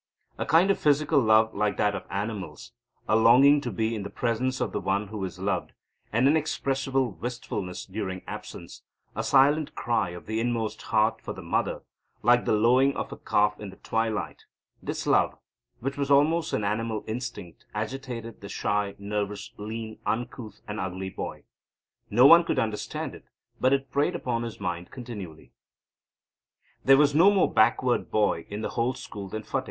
A 0.39 0.47
kind 0.47 0.71
of 0.71 0.79
physical 0.79 1.19
love 1.19 1.53
like 1.53 1.77
that 1.77 1.93
of 1.95 2.07
animals; 2.09 2.73
a 3.07 3.15
longing 3.15 3.61
to 3.61 3.69
be 3.69 3.93
in 3.93 4.01
the 4.01 4.09
presence 4.09 4.59
of 4.59 4.71
the 4.71 4.79
one 4.79 5.09
who 5.09 5.23
is 5.23 5.37
loved; 5.37 5.73
an 6.11 6.27
inexpressible 6.27 7.11
wistfulness 7.11 7.85
during 7.85 8.23
absence; 8.25 8.81
a 9.15 9.23
silent 9.23 9.75
cry 9.75 10.09
of 10.09 10.25
the 10.25 10.39
inmost 10.39 10.81
heart 10.81 11.21
for 11.21 11.33
the 11.33 11.43
mother, 11.43 11.81
like 12.23 12.45
the 12.45 12.51
lowing 12.51 12.97
of 12.97 13.11
a 13.11 13.15
calf 13.15 13.59
in 13.59 13.69
the 13.69 13.75
twilight; 13.75 14.45
this 14.81 15.05
love, 15.05 15.37
which 15.81 15.97
was 15.97 16.09
almost 16.09 16.51
an 16.51 16.63
animal 16.63 17.03
instinct, 17.05 17.67
agitated 17.75 18.41
the 18.41 18.49
shy, 18.49 18.95
nervous, 18.97 19.53
lean, 19.57 19.99
uncouth 20.07 20.61
and 20.67 20.79
ugly 20.79 21.11
boy. 21.11 21.43
No 22.09 22.25
one 22.25 22.43
could 22.43 22.57
understand 22.57 23.13
it, 23.13 23.25
but 23.59 23.71
it 23.71 23.91
preyed 23.91 24.15
upon 24.15 24.41
his 24.41 24.59
mind 24.59 24.89
continually. 24.89 25.51
There 26.83 26.97
was 26.97 27.13
no 27.13 27.29
more 27.29 27.53
backward 27.53 28.09
boy 28.09 28.47
in 28.49 28.61
the 28.63 28.69
whole 28.69 28.95
school 28.95 29.29
than 29.29 29.43
Phatik. 29.43 29.59